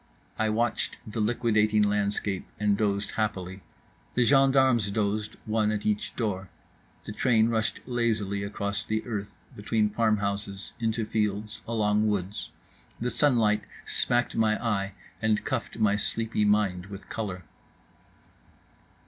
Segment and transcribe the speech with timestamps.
[0.39, 3.61] I watched the liquidating landscape and dozed happily.
[4.15, 6.49] The gendarmes dozed, one at each door.
[7.03, 12.49] The train rushed lazily across the earth, between farmhouses, into fields, along woods…
[12.99, 17.43] the sunlight smacked my eye and cuffed my sleepy mind with colour.